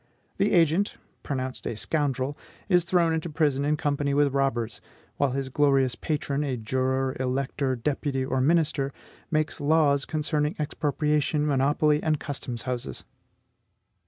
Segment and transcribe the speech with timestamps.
[0.37, 2.35] The agent, pronounced a scoundrel,
[2.67, 4.81] is thrown into prison in company with robbers;
[5.17, 8.91] while his glorious patron, a juror, elector, deputy, or minister,
[9.29, 13.03] makes laws concerning expropriation, monopoly, and custom houses!